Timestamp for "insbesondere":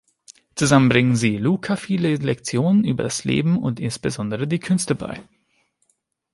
3.79-4.47